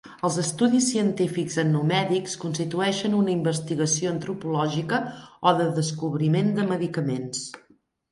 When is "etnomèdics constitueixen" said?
1.63-3.17